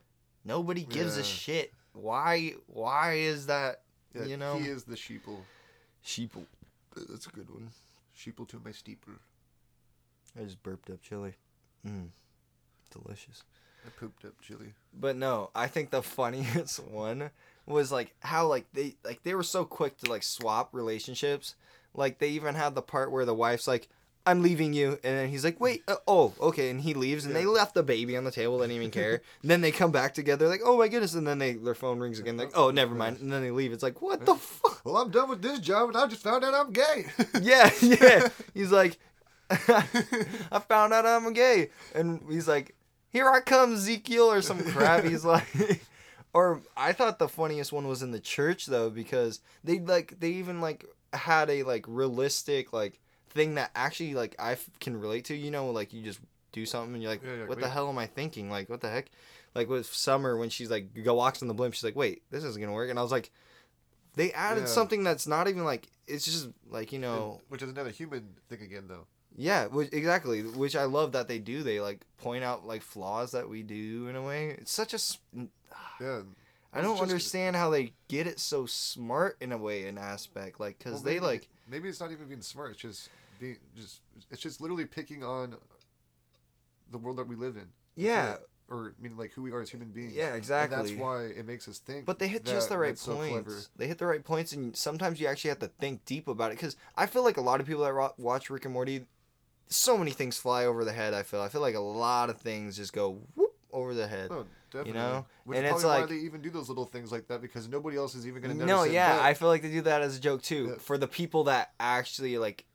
nobody 0.44 0.83
gives 0.83 1.15
a 1.15 1.23
shit. 1.23 1.71
Why 1.94 2.56
why 2.67 3.13
is 3.13 3.45
that, 3.45 3.83
Yeah, 4.13 4.25
you 4.25 4.35
know? 4.38 4.57
he 4.57 4.67
is 4.67 4.83
the 4.83 4.95
sheeple. 4.95 5.39
sheeple. 6.03 6.45
That's 6.95 7.27
a 7.27 7.29
good 7.29 7.49
one. 7.49 7.69
Sheeple 8.17 8.47
to 8.49 8.61
my 8.63 8.71
steeple. 8.71 9.13
I 10.39 10.44
just 10.44 10.61
burped 10.63 10.89
up 10.89 11.01
chili. 11.01 11.35
Mm. 11.88 12.09
Delicious. 12.94 13.44
I 13.86 13.90
pooped 14.00 14.24
up 14.25 14.34
chili. 14.42 14.74
But 14.98 15.16
no, 15.16 15.50
I 15.54 15.68
think 15.68 15.90
the 15.90 16.01
funniest 16.01 16.80
one 16.88 17.31
was 17.66 17.92
like 17.92 18.13
how 18.22 18.48
like 18.48 18.66
they 18.74 18.95
like 19.04 19.24
they 19.24 19.36
were 19.36 19.44
so 19.44 19.66
quick 19.66 19.98
to 20.00 20.10
like 20.10 20.24
swap 20.24 20.69
relationships. 20.74 21.56
Like 21.94 22.19
they 22.19 22.30
even 22.30 22.56
had 22.56 22.75
the 22.75 22.81
part 22.81 23.12
where 23.12 23.25
the 23.25 23.34
wife's 23.36 23.68
like, 23.68 23.88
"I'm 24.25 24.42
leaving 24.42 24.74
you," 24.74 25.00
and 25.04 25.18
then 25.18 25.30
he's 25.30 25.44
like, 25.44 25.60
"Wait, 25.60 25.84
uh, 25.88 25.98
oh, 26.07 26.34
okay," 26.42 26.69
and 26.69 26.81
he 26.81 26.94
leaves, 26.94 27.25
and 27.25 27.36
they 27.36 27.45
left 27.45 27.74
the 27.75 27.84
baby 27.84 28.18
on 28.18 28.24
the 28.24 28.31
table, 28.31 28.60
didn't 28.60 28.75
even 28.75 28.90
care. 28.90 29.22
Then 29.44 29.62
they 29.62 29.72
come 29.72 29.92
back 29.92 30.13
together, 30.13 30.48
like, 30.48 30.62
"Oh 30.66 30.78
my 30.78 30.88
goodness!" 30.88 31.13
And 31.13 31.28
then 31.28 31.40
they 31.40 31.54
their 31.54 31.75
phone 31.75 32.00
rings 32.00 32.19
again, 32.19 32.38
like, 32.38 32.51
"Oh, 32.56 32.72
never 32.72 32.95
mind," 32.95 33.19
and 33.19 33.31
then 33.31 33.42
they 33.44 33.51
leave. 33.51 33.74
It's 33.74 33.84
like, 33.84 34.01
what 34.01 34.25
the 34.25 34.36
fuck? 34.36 34.84
Well, 34.86 34.98
I'm 34.98 35.12
done 35.12 35.30
with 35.30 35.42
this 35.42 35.60
job, 35.60 35.90
and 35.90 35.98
I 35.98 36.07
just 36.07 36.24
found 36.24 36.44
out 36.44 36.54
I'm 36.54 36.72
gay. 36.72 37.06
Yeah, 37.42 37.69
yeah. 37.81 38.30
He's 38.54 38.72
like, 38.72 38.98
I 39.50 40.62
found 40.68 40.94
out 40.94 41.06
I'm 41.06 41.31
gay, 41.34 41.69
and 41.94 42.22
he's 42.30 42.48
like, 42.48 42.75
"Here 43.13 43.30
I 43.30 43.39
come, 43.39 43.75
Ezekiel," 43.75 44.30
or 44.31 44.42
some 44.42 44.62
crap. 44.63 45.04
He's 45.06 45.24
like, 45.24 45.45
or 46.33 46.62
I 46.75 46.92
thought 46.92 47.19
the 47.19 47.30
funniest 47.30 47.71
one 47.71 47.88
was 47.88 48.01
in 48.04 48.12
the 48.12 48.19
church 48.19 48.65
though, 48.65 48.89
because 48.89 49.39
they 49.63 49.80
like 49.80 50.19
they 50.19 50.31
even 50.31 50.60
like 50.60 50.86
had 51.13 51.50
a 51.50 51.63
like 51.63 51.86
realistic 51.88 52.74
like 52.74 53.00
thing 53.30 53.56
that 53.56 53.71
actually 53.75 54.13
like 54.15 54.36
I 54.39 54.54
f- 54.54 54.69
can 54.80 55.00
relate 55.00 55.25
to. 55.25 55.36
You 55.36 55.51
know, 55.51 55.69
like 55.69 55.94
you 55.94 56.01
just 56.04 56.19
do 56.51 56.65
something 56.65 56.94
and 56.95 57.01
you're 57.04 57.12
like, 57.12 57.24
Yeah, 57.24 57.36
yeah, 57.38 57.45
what 57.45 57.60
the 57.60 57.69
hell 57.69 57.88
am 57.88 57.98
I 57.98 58.07
thinking? 58.07 58.50
Like, 58.50 58.69
what 58.69 58.81
the 58.81 58.89
heck? 58.89 59.10
Like 59.56 59.69
with 59.69 59.86
Summer 59.86 60.36
when 60.36 60.50
she's 60.50 60.69
like 60.71 60.94
go 61.04 61.13
walks 61.13 61.42
on 61.42 61.48
the 61.48 61.54
blimp, 61.54 61.75
she's 61.75 61.83
like, 61.83 61.95
wait, 61.95 62.24
this 62.31 62.44
isn't 62.44 62.59
gonna 62.62 62.74
work, 62.74 62.89
and 62.89 63.00
I 63.00 63.04
was 63.04 63.12
like. 63.12 63.31
They 64.16 64.31
added 64.33 64.62
Yeah. 64.62 64.68
something 64.68 65.04
that's 65.04 65.25
not 65.25 65.48
even 65.48 65.63
like 65.63 65.88
it's 66.06 66.24
just 66.25 66.50
like 66.69 66.92
you 66.92 67.00
know 67.00 67.42
Which 67.50 67.63
is 67.63 67.69
another 67.71 67.89
human 67.89 68.36
thing 68.48 68.62
again, 68.62 68.83
though. 68.88 69.07
Yeah, 69.35 69.65
which, 69.68 69.89
exactly. 69.94 70.41
Which 70.44 70.75
I 70.75 70.83
love 70.85 71.12
that 71.13 71.27
they 71.27 71.39
do. 71.39 71.63
They 71.63 71.80
like 71.80 72.01
point 72.18 72.44
out 72.44 72.65
like 72.65 72.81
flaws 72.81 73.31
that 73.31 73.50
we 73.50 73.63
do 73.63 74.07
in 74.07 74.15
a 74.15 74.21
way. 74.21 74.50
It's 74.59 74.71
such 74.71 74.94
a. 74.94 74.95
s- 74.95 75.18
Yeah. 76.00 76.21
I 76.75 76.81
don't 76.81 76.94
just- 76.97 77.01
understand 77.03 77.56
how 77.56 77.69
they 77.69 77.94
get 78.07 78.25
it 78.27 78.39
so 78.39 78.65
smart 78.65 79.38
in 79.41 79.51
a 79.51 79.57
way, 79.57 79.88
an 79.88 79.97
aspect 79.97 80.59
like 80.59 80.77
because 80.80 80.94
Well, 80.94 81.01
they 81.03 81.19
like 81.19 81.47
maybe 81.69 81.88
it's 81.89 82.00
not 82.00 82.12
even 82.12 82.27
being 82.27 82.41
smart. 82.41 82.71
It's 82.71 82.81
just 82.81 83.09
being 83.39 83.57
just. 83.75 84.01
It's 84.31 84.41
just 84.41 84.59
literally 84.62 84.85
picking 84.85 85.24
on 85.24 85.56
the 86.91 86.97
world 86.97 87.18
that 87.18 87.27
we 87.27 87.35
live 87.35 87.56
in. 87.57 87.68
Yeah. 87.95 88.35
Or 88.69 88.94
I 88.97 89.03
mean, 89.03 89.18
like 89.18 89.33
who 89.33 89.44
we 89.44 89.51
are 89.51 89.62
as 89.62 89.69
human 89.69 89.89
beings. 89.89 90.13
yeah, 90.13 90.27
And 90.30 90.38
exactly. 90.38 90.77
that's 90.77 90.91
why 91.00 91.24
it 91.25 91.45
makes 91.45 91.68
us 91.68 91.80
think. 91.80 92.06
But 92.06 92.18
they 92.18 92.27
hit 92.27 92.45
just 92.45 92.69
the 92.69 92.77
right 92.77 92.89
that's 92.89 93.01
so 93.01 93.15
points. 93.18 93.69
they 93.75 93.88
hit 93.88 93.97
the 93.97 94.06
right 94.06 94.24
points, 94.24 94.53
and 94.53 94.75
sometimes 94.75 95.19
you 95.19 95.27
actually 95.27 95.50
have 95.50 95.59
to 95.59 95.68
think 95.68 96.06
deep 96.06 96.27
about 96.27 96.51
it. 96.51 96.56
Because 96.57 96.75
I 96.95 97.06
feel 97.06 97.24
like 97.24 97.38
a 97.38 97.41
lot 97.41 97.59
of 97.59 97.68
people 97.68 97.83
that 97.83 98.13
watch 98.18 98.50
Rick 98.50 98.63
and 98.65 98.74
Morty, 98.74 99.06
so 99.69 99.98
many 99.98 100.12
things 100.12 100.38
fly 100.38 100.65
over 100.65 100.83
the 100.86 100.94
head. 100.94 101.13
I 101.13 101.24
feel. 101.24 101.42
I 101.42 101.50
feel 101.50 101.62
like 101.62 101.75
a 101.75 101.80
lot 101.80 102.30
of 102.30 102.38
things 102.39 102.75
just 102.77 102.94
go 102.94 103.21
whoop 103.36 103.56
over 103.71 103.94
the 103.94 104.07
head. 104.07 104.30
Oh, 104.31 104.45
definitely. 104.71 104.92
You 104.92 104.94
know? 104.98 105.25
Which 105.45 105.57
And 105.57 105.68
it's 105.68 105.83
like- 105.83 106.01
why 106.01 106.06
they 106.07 106.21
even 106.21 106.42
do 106.42 106.50
those 106.50 106.69
little 106.69 106.86
things 106.86 107.12
like 107.12 107.27
that 107.27 107.42
because 107.42 107.68
nobody 107.68 107.98
else 107.98 108.13
is 108.15 108.27
even 108.27 108.42
gonna 108.42 108.54
notice 108.54 108.68
No, 108.68 108.83
yeah, 108.83 109.19
I 109.21 109.33
feel 109.33 109.48
like 109.48 109.62
they 109.63 109.71
do 109.71 109.81
that 109.81 110.01
as 110.01 110.15
a 110.18 110.19
joke 110.19 110.42
too. 110.44 110.68
Yeah. 110.74 110.75
For 110.80 110.98
the 110.98 111.07
people 111.07 111.45
that 111.45 111.74
actually 111.80 112.38
like 112.38 112.65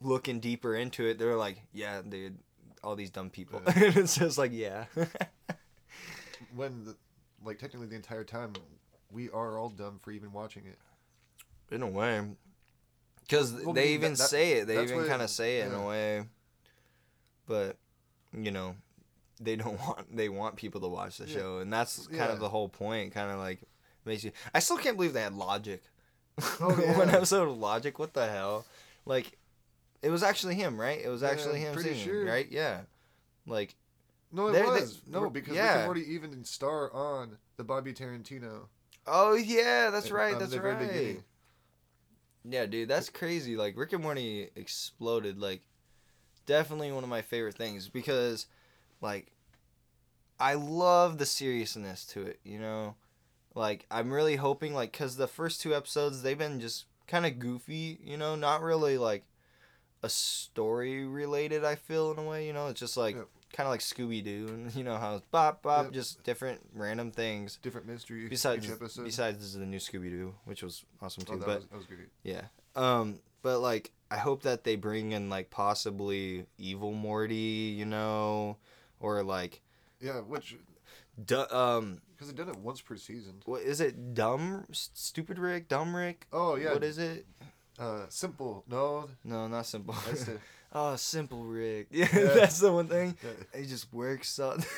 looking 0.00 0.38
deeper 0.40 0.74
into 0.76 1.04
it, 1.06 1.18
they're 1.18 1.36
like, 1.36 1.62
"Yeah, 1.72 2.02
dude, 2.08 2.38
all 2.84 2.94
these 2.96 3.10
dumb 3.10 3.30
people." 3.30 3.60
Yeah. 3.66 3.72
and 3.86 3.96
it's 3.96 4.16
just 4.16 4.38
like, 4.38 4.52
yeah, 4.52 4.84
when 6.54 6.84
the, 6.84 6.96
like 7.44 7.58
technically 7.58 7.88
the 7.88 7.96
entire 7.96 8.24
time 8.24 8.52
we 9.10 9.30
are 9.30 9.58
all 9.58 9.68
dumb 9.70 9.98
for 10.02 10.10
even 10.10 10.32
watching 10.32 10.64
it. 10.66 10.78
in 11.74 11.82
a 11.82 11.86
way, 11.88 12.22
because 13.26 13.52
Well, 13.52 13.74
they 13.74 13.94
even 13.94 14.12
that- 14.14 14.28
say 14.28 14.52
it. 14.54 14.66
They 14.66 14.82
even 14.82 15.06
kind 15.06 15.22
of 15.22 15.30
say 15.30 15.58
it 15.60 15.66
in 15.68 15.74
a 15.74 15.84
way, 15.86 16.24
but 17.46 17.76
you 18.32 18.50
know, 18.50 18.74
they 19.40 19.56
don't 19.56 19.78
want 19.86 20.14
they 20.16 20.28
want 20.28 20.56
people 20.56 20.80
to 20.82 20.88
watch 20.88 21.18
the 21.18 21.26
Yeah. 21.26 21.38
show, 21.38 21.58
and 21.58 21.72
that's 21.72 22.06
kind 22.06 22.18
Yeah. 22.18 22.26
of 22.32 22.40
the 22.40 22.48
whole 22.48 22.68
point. 22.68 23.12
Kind 23.14 23.30
of 23.30 23.38
like 23.38 23.60
makes 24.04 24.24
you. 24.24 24.32
I 24.54 24.60
still 24.60 24.78
can't 24.78 24.96
believe 24.96 25.12
they 25.12 25.22
had 25.22 25.34
Logic. 25.34 25.82
Oh, 26.60 26.68
One 26.98 27.08
yeah. 27.08 27.16
episode 27.16 27.48
of 27.48 27.56
Logic. 27.56 27.98
What 27.98 28.12
the 28.12 28.26
hell? 28.28 28.66
Like, 29.04 29.38
it 30.02 30.10
was 30.10 30.22
actually 30.22 30.54
him, 30.56 30.78
right? 30.80 31.00
It 31.02 31.08
was 31.08 31.22
Yeah, 31.22 31.28
actually 31.30 31.60
him 31.60 31.80
singing, 31.80 32.04
sure. 32.04 32.24
right? 32.24 32.46
Yeah. 32.50 32.82
Like, 33.46 33.74
No, 34.32 34.48
it 34.48 34.52
They're- 34.52 34.64
they- 34.64 34.80
was 34.80 35.00
no 35.06 35.30
because 35.30 35.50
Rick 35.50 35.56
yeah. 35.56 35.76
and 35.78 35.84
Morty 35.86 36.12
even 36.14 36.44
star 36.44 36.92
on 36.92 37.38
the 37.56 37.64
Bobby 37.64 37.92
Tarantino. 37.94 38.66
oh 39.06 39.34
yeah, 39.34 39.90
that's 39.90 40.06
at- 40.06 40.12
right. 40.12 40.38
That's 40.38 40.54
right. 40.56 40.78
beginning. 40.78 41.24
Yeah, 42.48 42.66
dude, 42.66 42.88
that's 42.88 43.08
crazy. 43.08 43.56
Like 43.56 43.76
Rick 43.76 43.92
and 43.92 44.02
Morty 44.02 44.50
exploded. 44.54 45.38
Like, 45.38 45.62
definitely 46.46 46.92
one 46.92 47.04
of 47.04 47.10
my 47.10 47.22
favorite 47.22 47.56
things 47.56 47.88
because, 47.88 48.46
like, 49.00 49.32
I 50.38 50.54
love 50.54 51.18
the 51.18 51.26
seriousness 51.26 52.04
to 52.06 52.22
it. 52.22 52.40
You 52.44 52.58
know, 52.58 52.94
like 53.54 53.86
I'm 53.90 54.12
really 54.12 54.36
hoping 54.36 54.74
like 54.74 54.92
because 54.92 55.16
the 55.16 55.26
first 55.26 55.60
two 55.60 55.74
episodes 55.74 56.22
they've 56.22 56.38
been 56.38 56.60
just 56.60 56.86
kind 57.06 57.26
of 57.26 57.38
goofy. 57.38 57.98
You 58.04 58.16
know, 58.16 58.36
not 58.36 58.62
really 58.62 58.98
like 58.98 59.24
a 60.02 60.08
story 60.08 61.04
related. 61.06 61.64
I 61.64 61.74
feel 61.76 62.10
in 62.12 62.18
a 62.18 62.22
way. 62.22 62.46
You 62.46 62.52
know, 62.52 62.68
it's 62.68 62.80
just 62.80 62.96
like 62.96 63.16
Yep. 63.16 63.26
kind 63.52 63.66
of 63.66 63.70
like 63.72 63.80
Scooby 63.80 64.22
Doo, 64.22 64.46
and 64.48 64.74
you 64.76 64.84
know 64.84 64.96
how 64.96 65.16
it's 65.16 65.26
bop 65.30 65.62
bop, 65.62 65.84
Yep. 65.86 65.92
just 65.92 66.22
different 66.24 66.60
random 66.74 67.10
things. 67.10 67.58
Different 67.62 67.86
mystery 67.86 68.28
Besides, 68.28 68.66
each 68.66 68.72
episode. 68.72 69.04
besides 69.04 69.38
this 69.38 69.46
is 69.48 69.54
the 69.54 69.66
new 69.66 69.78
Scooby 69.78 70.10
Doo, 70.10 70.34
which 70.44 70.62
was 70.62 70.84
awesome 71.00 71.24
too. 71.24 71.34
oh, 71.34 71.38
but 71.38 71.46
was, 71.48 71.64
that 71.66 71.76
was 71.76 71.86
good. 71.86 71.98
yeah. 72.22 72.42
Um, 72.74 73.20
but 73.42 73.60
like 73.60 73.92
I 74.10 74.18
hope 74.18 74.42
that 74.42 74.64
they 74.64 74.76
bring 74.76 75.12
in 75.12 75.28
like 75.30 75.50
possibly 75.50 76.46
evil 76.58 76.92
Morty, 76.92 77.74
you 77.76 77.86
know, 77.86 78.56
or 79.00 79.22
like 79.22 79.60
Yeah, 80.00 80.20
which 80.20 80.56
du- 81.24 81.56
um 81.56 82.00
because 82.12 82.28
they've 82.28 82.36
done 82.36 82.48
it 82.48 82.56
once 82.58 82.80
per 82.80 82.96
season. 82.96 83.42
what 83.46 83.62
is 83.62 83.80
it? 83.80 84.14
Dumb 84.14 84.66
stupid 84.72 85.38
Rick, 85.38 85.68
dumb 85.68 85.94
Rick? 85.96 86.26
Oh 86.32 86.56
yeah. 86.56 86.72
What 86.74 86.84
is 86.84 86.98
it? 86.98 87.26
Uh, 87.78 88.06
simple. 88.08 88.64
No, 88.68 89.08
No, 89.24 89.48
not 89.48 89.66
simple. 89.66 89.94
that's 90.06 90.28
oh, 90.72 90.96
simple 90.96 91.44
Rick. 91.44 91.88
Yeah, 91.90 92.08
Yeah. 92.12 92.24
that's 92.34 92.58
the 92.60 92.72
one 92.72 92.88
thing. 92.88 93.16
yeah. 93.22 93.60
He 93.60 93.66
just 93.66 93.92
works 93.92 94.38
out. 94.40 94.64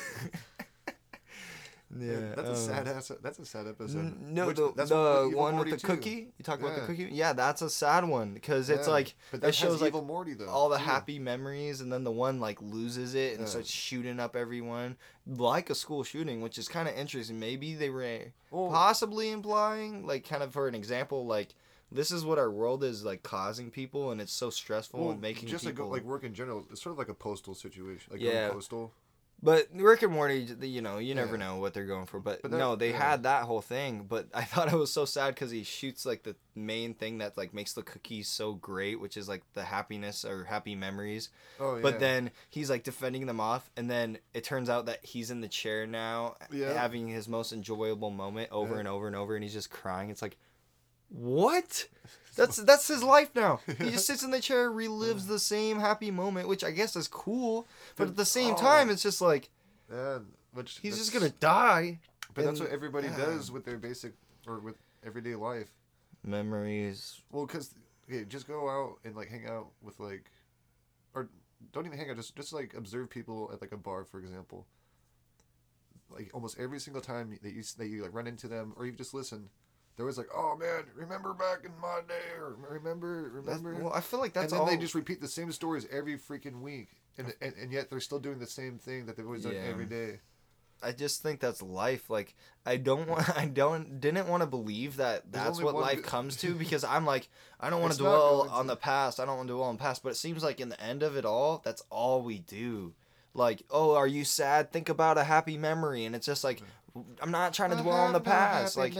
yeah, 1.97 2.33
that's 2.35 2.47
a 2.47 2.51
um, 2.51 2.55
sad 2.55 2.87
ass. 2.87 3.11
That's 3.23 3.39
a 3.39 3.45
sad 3.45 3.65
episode. 3.67 3.97
N- 3.99 4.17
No, 4.29 4.47
Which- 4.47 4.57
the, 4.57 4.73
that's 4.75 4.89
the 4.91 5.31
one 5.33 5.55
Morty 5.55 5.71
with 5.71 5.81
the 5.81 5.87
too. 5.87 5.95
cookie. 5.95 6.27
You 6.37 6.43
talk 6.43 6.59
about 6.59 6.75
the 6.75 6.81
cookie. 6.85 7.09
Yeah, 7.11 7.33
that's 7.33 7.63
a 7.63 7.69
sad 7.69 8.05
one 8.07 8.33
because 8.35 8.69
it's 8.69 8.85
Yeah, 8.87 8.93
like 8.93 9.15
but 9.31 9.37
it 9.37 9.41
that 9.41 9.55
shows 9.55 9.81
has 9.81 9.91
like 9.93 9.93
Morty 10.03 10.35
though. 10.35 10.47
all 10.49 10.69
the 10.69 10.77
too. 10.77 10.83
happy 10.83 11.17
memories 11.17 11.81
and 11.81 11.91
then 11.91 12.03
the 12.03 12.11
one 12.11 12.39
like 12.39 12.61
loses 12.61 13.15
it 13.15 13.31
and 13.33 13.41
Yeah. 13.41 13.45
starts 13.47 13.71
shooting 13.71 14.19
up 14.19 14.35
everyone 14.35 14.97
like 15.25 15.69
a 15.71 15.75
school 15.75 16.03
shooting 16.03 16.41
which 16.41 16.57
is 16.59 16.67
kind 16.67 16.87
of 16.87 16.95
interesting 16.95 17.39
maybe 17.39 17.73
they 17.73 17.89
were 17.89 18.19
Well, 18.51 18.69
possibly 18.69 19.31
implying 19.31 20.05
like 20.05 20.27
kind 20.29 20.43
of 20.43 20.53
for 20.53 20.67
an 20.67 20.75
example 20.75 21.25
like 21.25 21.55
this 21.91 22.11
is 22.11 22.23
what 22.25 22.37
our 22.37 22.51
world 22.51 22.83
is 22.83 23.03
like 23.03 23.23
causing 23.23 23.71
people 23.71 24.11
and 24.11 24.21
it's 24.21 24.33
so 24.33 24.49
stressful 24.49 24.99
well, 24.99 25.11
and 25.11 25.21
making 25.21 25.47
just 25.49 25.65
people 25.65 25.85
like 25.85 26.01
like 26.01 26.03
work 26.03 26.23
in 26.23 26.33
general. 26.33 26.65
It's 26.71 26.81
sort 26.81 26.93
of 26.93 26.97
like 26.99 27.09
a 27.09 27.13
postal 27.13 27.55
situation. 27.55 28.11
Like 28.13 28.21
Yeah. 28.21 28.49
postal. 28.51 28.93
But 29.41 29.69
Rick 29.73 30.01
and 30.01 30.11
Morty, 30.11 30.49
you 30.59 30.81
know, 30.81 30.97
you 30.97 31.15
never 31.15 31.37
Yeah. 31.37 31.45
know 31.47 31.55
what 31.61 31.73
they're 31.73 31.85
going 31.85 32.07
for. 32.07 32.19
But, 32.19 32.41
But 32.41 32.51
no, 32.51 32.75
they 32.75 32.89
yeah. 32.89 32.97
had 33.11 33.23
that 33.23 33.43
whole 33.45 33.61
thing. 33.61 34.03
But 34.03 34.27
I 34.33 34.43
thought 34.51 34.67
it 34.71 34.75
was 34.75 34.91
so 34.91 35.05
sad 35.05 35.33
because 35.33 35.49
he 35.49 35.63
shoots 35.63 36.05
like 36.05 36.23
the 36.23 36.35
main 36.55 36.93
thing 36.93 37.19
that 37.19 37.37
like 37.37 37.53
makes 37.53 37.71
the 37.71 37.81
cookies 37.81 38.27
so 38.27 38.51
great, 38.55 38.99
which 38.99 39.15
is 39.15 39.29
like 39.29 39.43
the 39.53 39.63
happiness 39.63 40.25
or 40.25 40.43
happy 40.43 40.75
memories. 40.75 41.29
Oh 41.57 41.77
yeah. 41.77 41.81
But 41.81 42.01
then 42.01 42.31
he's 42.49 42.69
like 42.69 42.83
defending 42.83 43.27
them 43.27 43.39
off, 43.39 43.71
and 43.77 43.89
then 43.89 44.17
it 44.33 44.43
turns 44.43 44.69
out 44.69 44.87
that 44.87 45.05
he's 45.05 45.31
in 45.31 45.39
the 45.39 45.47
chair 45.47 45.87
now, 45.87 46.35
Yeah. 46.51 46.73
having 46.73 47.07
his 47.07 47.29
most 47.29 47.53
enjoyable 47.53 48.09
moment 48.11 48.49
over 48.51 48.77
and 48.77 48.89
over 48.89 49.07
and 49.07 49.15
over, 49.15 49.35
and 49.35 49.43
he's 49.43 49.53
just 49.53 49.69
crying. 49.69 50.09
It's 50.09 50.21
like, 50.21 50.37
what? 51.09 51.87
That's 52.35 52.57
that's 52.57 52.87
his 52.87 53.03
life 53.03 53.29
now. 53.35 53.59
He 53.77 53.91
just 53.91 54.07
sits 54.07 54.23
in 54.23 54.31
the 54.31 54.39
chair, 54.39 54.71
relives 54.71 55.27
the 55.27 55.39
same 55.39 55.79
happy 55.79 56.09
moment, 56.09 56.47
which 56.47 56.63
I 56.63 56.71
guess 56.71 56.95
is 56.95 57.07
cool. 57.07 57.67
But 57.97 58.07
at 58.09 58.15
the 58.15 58.25
same 58.25 58.53
Oh. 58.53 58.57
time, 58.57 58.89
it's 58.89 59.03
just 59.03 59.19
like 59.19 59.49
yeah, 59.91 60.19
which 60.53 60.79
he's 60.81 60.97
just 60.97 61.11
gonna 61.13 61.29
die. 61.29 61.99
But 62.33 62.45
that's 62.45 62.59
and- 62.59 62.69
what 62.69 62.73
everybody 62.73 63.07
yeah. 63.07 63.17
does 63.17 63.51
with 63.51 63.65
their 63.65 63.77
basic 63.77 64.13
or 64.47 64.59
with 64.59 64.75
everyday 65.05 65.35
life. 65.35 65.69
Memories. 66.23 67.19
Well, 67.31 67.45
because 67.45 67.73
okay, 68.09 68.23
just 68.25 68.47
go 68.47 68.69
out 68.69 68.99
and 69.03 69.15
like 69.15 69.27
hang 69.29 69.45
out 69.47 69.67
with 69.81 69.99
like, 69.99 70.29
or 71.13 71.27
don't 71.73 71.85
even 71.87 71.97
hang 71.97 72.09
out. 72.09 72.15
Just 72.15 72.35
just 72.37 72.53
like 72.53 72.73
observe 72.73 73.09
people 73.09 73.49
at 73.53 73.59
like 73.59 73.71
a 73.73 73.77
bar, 73.77 74.05
for 74.05 74.19
example. 74.19 74.65
Like 76.09 76.29
almost 76.33 76.57
every 76.59 76.79
single 76.79 77.01
time 77.01 77.37
that 77.43 77.51
you 77.53 77.63
that 77.77 77.87
you 77.87 78.01
like 78.03 78.13
run 78.13 78.27
into 78.27 78.47
them, 78.47 78.73
or 78.77 78.85
you 78.85 78.91
just 78.93 79.13
listen, 79.13 79.49
they're 79.99 80.05
always 80.05 80.17
like, 80.17 80.29
"Oh 80.33 80.55
man, 80.57 80.83
remember 80.95 81.33
back 81.33 81.65
in 81.65 81.71
my 81.81 81.99
day," 82.07 82.37
or 82.39 82.55
"Remember, 82.69 83.41
That's, 83.45 83.59
remember." 83.61 83.83
well, 83.83 83.93
I 83.93 84.01
feel 84.01 84.19
like 84.19 84.33
that's 84.33 84.53
and 84.53 84.61
then 84.61 84.67
all. 84.67 84.67
they 84.67 84.77
just 84.77 84.95
repeat 84.95 85.19
the 85.21 85.27
same 85.27 85.51
stories 85.51 85.85
every 85.91 86.17
freaking 86.17 86.61
week, 86.61 86.87
and, 87.17 87.33
and 87.41 87.53
and 87.61 87.71
yet 87.71 87.89
they're 87.89 87.99
still 87.99 88.19
doing 88.19 88.39
the 88.39 88.47
same 88.47 88.77
thing 88.79 89.05
that 89.07 89.17
they've 89.17 89.25
always 89.25 89.43
done 89.43 89.53
Yeah. 89.53 89.67
every 89.69 89.85
day. 89.85 90.19
I 90.81 90.93
just 90.93 91.21
think 91.21 91.41
that's 91.41 91.61
life. 91.61 92.09
Like 92.09 92.33
I 92.65 92.77
don't 92.77 93.09
want, 93.09 93.29
I 93.37 93.45
don't, 93.47 93.99
didn't 93.99 94.29
want 94.29 94.41
to 94.43 94.47
believe 94.47 94.95
that 94.95 95.29
that's 95.29 95.61
what 95.61 95.75
life 95.75 95.97
good- 95.97 96.05
comes 96.05 96.37
to 96.37 96.53
because 96.57 96.85
I'm 96.85 97.05
like, 97.05 97.27
I 97.59 97.69
don't 97.69 97.81
want 97.81 97.91
to 97.91 97.99
dwell 97.99 98.47
on 98.49 98.67
the 98.67 98.77
past. 98.77 99.19
I 99.19 99.25
don't 99.25 99.35
want 99.35 99.49
to 99.49 99.55
dwell 99.55 99.67
on 99.67 99.75
the 99.75 99.81
past. 99.83 100.01
But 100.03 100.13
it 100.13 100.15
seems 100.15 100.41
like 100.41 100.61
in 100.61 100.69
the 100.69 100.81
end 100.81 101.03
of 101.03 101.17
it 101.17 101.25
all, 101.25 101.61
that's 101.65 101.83
all 101.89 102.21
we 102.21 102.39
do. 102.39 102.93
Like, 103.33 103.61
oh, 103.69 103.95
are 103.95 104.07
you 104.07 104.23
sad? 104.25 104.71
Think 104.71 104.89
about 104.89 105.17
a 105.17 105.23
happy 105.23 105.55
memory, 105.57 106.03
and 106.05 106.15
it's 106.15 106.25
just 106.25 106.43
like, 106.43 106.63
I'm 107.21 107.31
not 107.31 107.53
trying 107.53 107.71
to 107.71 107.77
dwell 107.77 107.97
on 107.97 108.13
the 108.13 108.19
past. 108.19 108.77
Like 108.77 108.95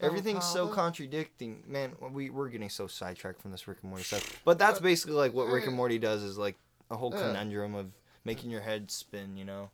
everything's 0.00 0.44
so 0.44 0.68
contradicting, 0.68 1.62
man. 1.66 1.92
We 2.12 2.30
we're 2.30 2.48
getting 2.48 2.70
so 2.70 2.86
sidetracked 2.86 3.40
from 3.42 3.50
this 3.50 3.66
Rick 3.68 3.78
and 3.82 3.90
Morty 3.90 4.04
stuff. 4.04 4.40
But 4.44 4.58
that's 4.58 4.80
basically 4.80 5.16
like 5.16 5.32
what 5.32 5.48
Rick 5.48 5.66
and 5.66 5.76
Morty 5.76 5.98
does 5.98 6.22
is 6.22 6.38
like 6.38 6.56
a 6.90 6.96
whole 6.96 7.10
conundrum 7.10 7.74
of 7.74 7.86
making 8.24 8.50
your 8.50 8.60
head 8.60 8.90
spin, 8.90 9.36
you 9.36 9.44
know. 9.44 9.70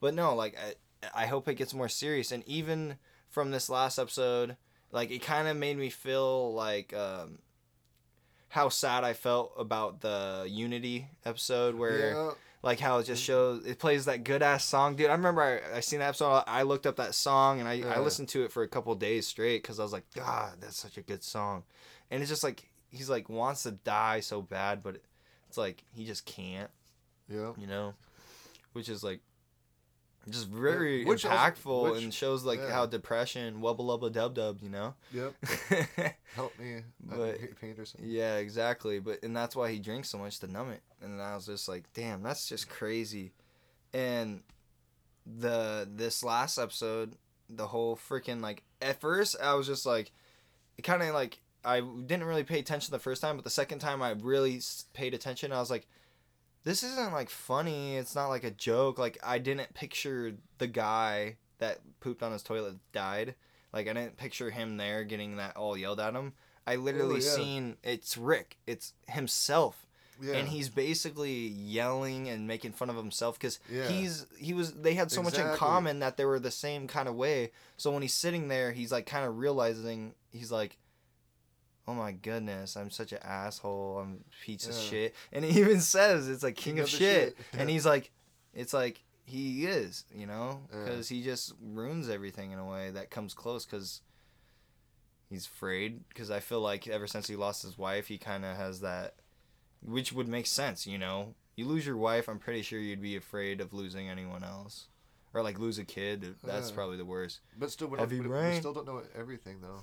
But 0.00 0.14
no, 0.14 0.34
like 0.34 0.56
I, 1.02 1.24
I 1.24 1.26
hope 1.26 1.48
it 1.48 1.54
gets 1.54 1.74
more 1.74 1.88
serious. 1.88 2.32
And 2.32 2.46
even 2.46 2.96
from 3.28 3.50
this 3.50 3.68
last 3.68 3.98
episode, 3.98 4.56
like 4.92 5.10
it 5.10 5.22
kind 5.22 5.48
of 5.48 5.56
made 5.56 5.78
me 5.78 5.90
feel 5.90 6.52
like 6.54 6.94
um, 6.94 7.38
how 8.48 8.68
sad 8.68 9.04
I 9.04 9.12
felt 9.12 9.52
about 9.58 10.00
the 10.00 10.46
Unity 10.48 11.08
episode 11.24 11.74
where 11.74 12.32
like 12.62 12.80
how 12.80 12.98
it 12.98 13.04
just 13.04 13.22
mm-hmm. 13.22 13.32
shows 13.32 13.66
it 13.66 13.78
plays 13.78 14.04
that 14.04 14.24
good 14.24 14.42
ass 14.42 14.64
song. 14.64 14.96
Dude 14.96 15.08
i 15.08 15.12
remember 15.12 15.42
i, 15.42 15.76
I 15.76 15.80
seen 15.80 16.00
that 16.00 16.08
episode 16.08 16.44
i 16.46 16.62
looked 16.62 16.86
up 16.86 16.96
that 16.96 17.14
song 17.14 17.60
and 17.60 17.68
i, 17.68 17.80
I 17.80 18.00
listened 18.00 18.28
to 18.30 18.44
it 18.44 18.52
for 18.52 18.62
a 18.62 18.68
couple 18.68 18.94
days 18.94 19.26
straight 19.26 19.62
because 19.62 19.80
i 19.80 19.82
was 19.82 19.92
like 19.92 20.04
god 20.14 20.54
that's 20.60 20.76
such 20.78 20.98
a 20.98 21.02
good 21.02 21.22
song. 21.22 21.64
And 22.10 22.20
it's 22.20 22.30
just 22.30 22.44
like 22.44 22.68
he's 22.90 23.08
like 23.08 23.28
wants 23.28 23.62
to 23.62 23.70
die 23.70 24.20
so 24.20 24.42
bad 24.42 24.82
but 24.82 24.96
it's 25.48 25.58
like 25.58 25.84
he 25.94 26.04
just 26.04 26.26
can't 26.26 26.70
yeah. 27.30 27.52
you 27.56 27.66
know? 27.66 27.94
Which 28.72 28.88
is 28.88 29.02
like 29.02 29.20
just 30.28 30.48
very 30.48 31.04
Which 31.04 31.24
also- 31.24 31.36
impactful 31.36 31.92
which- 31.94 32.02
and 32.04 32.12
shows 32.14 32.44
like 32.44 32.60
yeah. 32.60 32.70
how 32.72 32.86
depression 32.86 33.60
wubba 33.60 33.78
lubba 33.80 34.12
dub 34.12 34.34
dub 34.34 34.58
you 34.62 34.68
know 34.68 34.94
Yep. 35.12 35.34
Help 36.34 36.58
me. 36.58 36.82
But- 37.02 37.38
hate 37.40 37.60
paint 37.60 37.78
or 37.78 37.84
something. 37.84 38.08
Yeah, 38.08 38.36
exactly. 38.36 39.00
But 39.00 39.22
and 39.22 39.34
that's 39.36 39.56
why 39.56 39.72
he 39.72 39.78
drinks 39.78 40.10
so 40.10 40.18
much 40.18 40.38
to 40.40 40.46
numb 40.46 40.70
it. 40.70 40.82
And 41.02 41.20
I 41.20 41.34
was 41.34 41.46
just 41.46 41.68
like, 41.68 41.84
damn, 41.94 42.22
that's 42.22 42.48
just 42.48 42.68
crazy. 42.68 43.32
And 43.92 44.42
the 45.26 45.88
this 45.92 46.22
last 46.22 46.58
episode, 46.58 47.16
the 47.48 47.66
whole 47.66 47.96
freaking 47.96 48.40
like 48.40 48.62
at 48.80 49.00
first 49.00 49.36
I 49.42 49.54
was 49.54 49.66
just 49.66 49.86
like, 49.86 50.12
it 50.78 50.82
kind 50.82 51.02
of 51.02 51.14
like 51.14 51.40
I 51.64 51.80
didn't 51.80 52.24
really 52.24 52.44
pay 52.44 52.58
attention 52.58 52.92
the 52.92 52.98
first 52.98 53.20
time, 53.20 53.36
but 53.36 53.44
the 53.44 53.50
second 53.50 53.80
time 53.80 54.00
I 54.02 54.10
really 54.10 54.60
paid 54.94 55.12
attention, 55.14 55.52
I 55.52 55.60
was 55.60 55.70
like, 55.70 55.86
this 56.64 56.82
isn't 56.82 57.12
like 57.12 57.30
funny. 57.30 57.96
It's 57.96 58.14
not 58.14 58.28
like 58.28 58.44
a 58.44 58.50
joke. 58.50 58.98
Like 58.98 59.18
I 59.22 59.38
didn't 59.38 59.74
picture 59.74 60.34
the 60.58 60.66
guy 60.66 61.36
that 61.58 61.78
pooped 62.00 62.22
on 62.22 62.32
his 62.32 62.42
toilet 62.42 62.76
died. 62.92 63.34
Like 63.72 63.88
I 63.88 63.92
didn't 63.92 64.16
picture 64.16 64.50
him 64.50 64.76
there 64.76 65.04
getting 65.04 65.36
that 65.36 65.56
all 65.56 65.76
yelled 65.76 66.00
at 66.00 66.14
him. 66.14 66.32
I 66.66 66.76
literally 66.76 67.14
Oh, 67.22 67.24
yeah. 67.24 67.34
seen 67.34 67.76
it's 67.82 68.16
Rick. 68.16 68.58
It's 68.66 68.92
himself, 69.08 69.86
Yeah. 70.20 70.34
and 70.34 70.48
he's 70.48 70.68
basically 70.68 71.32
yelling 71.48 72.28
and 72.28 72.46
making 72.46 72.72
fun 72.72 72.90
of 72.90 72.96
himself 72.96 73.38
because 73.38 73.58
Yeah. 73.70 73.88
he's 73.88 74.26
he 74.38 74.52
was 74.52 74.72
they 74.74 74.94
had 74.94 75.10
so 75.10 75.22
much 75.22 75.38
in 75.38 75.56
common 75.56 76.00
that 76.00 76.16
they 76.16 76.24
were 76.24 76.38
the 76.38 76.50
same 76.50 76.86
kind 76.86 77.08
of 77.08 77.14
way. 77.14 77.52
So 77.76 77.90
when 77.90 78.02
he's 78.02 78.14
sitting 78.14 78.48
there, 78.48 78.72
he's 78.72 78.92
like 78.92 79.06
kind 79.06 79.24
of 79.26 79.38
realizing 79.38 80.14
he's 80.30 80.52
like, 80.52 80.76
oh 81.90 81.94
my 81.94 82.12
goodness, 82.12 82.76
I'm 82.76 82.90
such 82.90 83.12
an 83.12 83.18
asshole. 83.22 83.98
I'm 83.98 84.20
a 84.26 84.44
piece 84.44 84.66
of 84.68 84.74
Yeah. 84.74 84.80
shit, 84.80 85.14
and 85.32 85.44
he 85.44 85.60
even 85.60 85.80
says 85.96 86.28
it's 86.28 86.42
like 86.42 86.54
king, 86.56 86.74
King 86.74 86.80
of, 86.80 86.84
of 86.84 86.90
shit, 86.90 87.36
shit. 87.36 87.36
and 87.52 87.68
he's 87.68 87.84
like, 87.86 88.10
it's 88.54 88.72
like 88.72 89.02
he 89.24 89.66
is, 89.66 90.04
you 90.14 90.26
know, 90.26 90.60
Yeah. 90.72 90.84
because 90.84 91.08
he 91.08 91.22
just 91.22 91.54
ruins 91.62 92.08
everything 92.08 92.52
in 92.52 92.58
a 92.58 92.64
way 92.66 92.90
that 92.90 93.10
comes 93.10 93.34
close 93.34 93.64
because 93.64 94.02
he's 95.28 95.46
afraid 95.46 96.08
because 96.08 96.30
I 96.30 96.40
feel 96.40 96.60
like 96.60 96.86
ever 96.88 97.06
since 97.06 97.26
he 97.28 97.36
lost 97.36 97.62
his 97.62 97.78
wife, 97.78 98.06
he 98.08 98.18
kind 98.18 98.44
of 98.44 98.56
has 98.56 98.80
that, 98.80 99.14
which 99.82 100.12
would 100.12 100.28
make 100.28 100.46
sense, 100.46 100.86
you 100.86 100.98
know. 100.98 101.34
You 101.56 101.66
lose 101.66 101.84
your 101.86 101.96
wife, 101.96 102.28
I'm 102.28 102.38
pretty 102.38 102.62
sure 102.62 102.78
you'd 102.78 103.02
be 103.02 103.16
afraid 103.16 103.60
of 103.60 103.72
losing 103.74 104.08
anyone 104.08 104.42
else, 104.42 104.86
or 105.34 105.42
like 105.42 105.58
lose 105.58 105.78
a 105.78 105.84
kid. 105.84 106.36
That's 106.42 106.70
Yeah. 106.70 106.74
probably 106.74 106.96
the 106.96 107.04
worst. 107.04 107.40
But 107.58 107.70
still, 107.70 107.88
we, 107.88 107.98
we 108.20 108.56
still 108.58 108.72
don't 108.72 108.86
know 108.86 109.02
everything 109.14 109.60
though. 109.60 109.82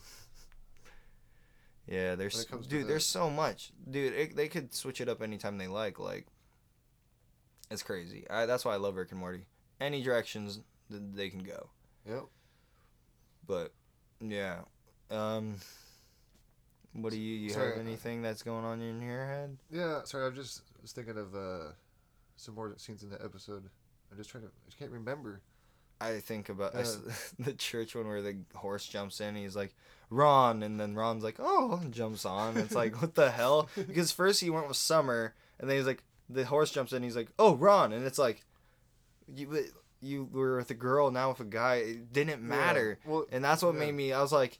Yeah, 1.88 2.15
there's 2.15 2.36
When 2.36 2.41
it 2.44 2.50
comes 2.50 2.67
dude. 2.67 2.84
that. 2.84 2.88
There's 2.88 3.06
so 3.06 3.29
much, 3.29 3.72
dude. 3.89 4.13
It, 4.13 4.36
they 4.36 4.48
could 4.48 4.74
switch 4.74 5.00
it 5.00 5.08
up 5.08 5.22
anytime 5.22 5.58
they 5.58 5.67
like. 5.67 6.00
Like, 6.00 6.25
it's 7.72 7.84
crazy. 7.84 8.25
I, 8.29 8.46
that's 8.46 8.65
why 8.65 8.74
I 8.74 8.77
love 8.77 8.96
Rick 8.96 9.12
and 9.12 9.20
Morty. 9.20 9.46
Any 9.79 10.01
directions 10.03 10.60
th- 10.91 11.01
they 11.13 11.29
can 11.29 11.44
go. 11.44 11.70
Yep. 12.08 12.24
But 13.46 13.74
yeah, 14.20 14.60
um, 15.10 15.56
what 16.94 17.12
do 17.13 17.20
you 17.20 17.36
you 17.38 17.50
Sorry, 17.51 17.70
have 17.72 17.79
anything 17.79 18.22
that's 18.22 18.44
going 18.44 18.65
on 18.65 18.82
in 18.82 19.01
your 19.01 19.25
head? 19.25 19.58
Yeah. 19.72 20.03
Sorry, 20.03 20.25
I 20.25 20.27
was 20.27 20.38
just 20.38 20.62
was 20.82 20.91
thinking 20.91 21.17
of 21.17 21.34
uh, 21.36 21.72
some 22.36 22.56
more 22.56 22.74
scenes 22.77 23.03
in 23.03 23.10
the 23.10 23.24
episode. 23.24 23.63
I'm 24.12 24.17
just 24.17 24.29
trying 24.29 24.44
to. 24.44 24.50
I 24.50 24.75
can't 24.77 24.91
remember. 24.91 25.41
I 25.99 26.19
think 26.19 26.49
about 26.49 26.75
Uh, 26.75 26.83
the 27.39 27.53
church 27.53 27.95
one 27.95 28.07
where 28.07 28.21
the 28.21 28.37
horse 28.55 28.85
jumps 28.87 29.19
in. 29.21 29.35
He's 29.35 29.55
like, 29.55 29.73
Ron, 30.09 30.63
and 30.63 30.79
then 30.79 30.95
Ron's 30.95 31.23
like, 31.23 31.35
oh, 31.39 31.79
and 31.81 31.93
jumps 31.93 32.25
on. 32.25 32.57
It's 32.57 32.75
like, 32.75 33.01
what 33.01 33.15
the 33.15 33.31
hell? 33.31 33.69
Because 33.75 34.11
first 34.11 34.39
he 34.41 34.49
went 34.49 34.67
with 34.67 34.77
Summer, 34.77 35.33
and 35.59 35.69
then 35.69 35.77
he's 35.77 35.87
like, 35.87 36.03
the 36.29 36.45
horse 36.45 36.71
jumps 36.71 36.93
in. 36.93 37.03
He's 37.03 37.15
like, 37.15 37.29
oh, 37.39 37.55
Ron, 37.55 37.93
and 37.93 38.05
it's 38.05 38.19
like, 38.19 38.43
you 39.33 39.65
you 39.99 40.29
were 40.31 40.57
with 40.57 40.69
a 40.69 40.75
girl, 40.75 41.09
now 41.11 41.29
with 41.29 41.39
a 41.39 41.43
guy. 41.45 41.75
It 41.77 42.13
didn't 42.13 42.41
matter, 42.43 42.99
Yeah, 43.03 43.11
Well, 43.11 43.25
and 43.31 43.43
that's 43.43 43.63
what 43.63 43.73
yeah. 43.73 43.79
made 43.81 43.93
me. 43.95 44.13
I 44.13 44.21
was 44.21 44.31
like. 44.31 44.59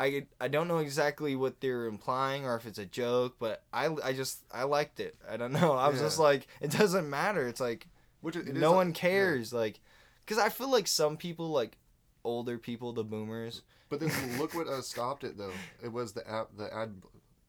I, 0.00 0.26
I 0.40 0.46
don't 0.46 0.68
know 0.68 0.78
exactly 0.78 1.34
what 1.34 1.60
they're 1.60 1.86
implying 1.86 2.46
or 2.46 2.54
if 2.54 2.66
it's 2.66 2.78
a 2.78 2.86
joke, 2.86 3.34
but 3.40 3.64
I, 3.72 3.88
I 4.04 4.12
just 4.12 4.44
I 4.52 4.62
liked 4.62 5.00
it. 5.00 5.16
I 5.28 5.36
don't 5.36 5.50
know. 5.50 5.72
I 5.72 5.88
was 5.88 5.96
Yeah. 5.98 6.04
just 6.06 6.20
like 6.20 6.46
it 6.60 6.70
doesn't 6.70 7.10
matter. 7.10 7.48
It's 7.48 7.58
like 7.60 7.88
which 8.20 8.36
it, 8.36 8.54
no 8.54 8.70
one 8.70 8.92
cares 8.92 9.52
like 9.52 9.80
because 10.28 10.42
i 10.42 10.48
feel 10.50 10.70
like 10.70 10.86
some 10.86 11.16
people 11.16 11.48
like 11.48 11.78
older 12.24 12.58
people 12.58 12.92
the 12.92 13.04
boomers 13.04 13.62
But 13.88 14.00
then 14.00 14.10
look 14.38 14.52
what 14.54 14.66
uh, 14.68 14.82
stopped 14.82 15.24
it 15.24 15.38
though. 15.38 15.52
It 15.82 15.90
was 15.90 16.12
the 16.12 16.28
app, 16.28 16.48
the 16.58 16.68
ad. 16.74 16.90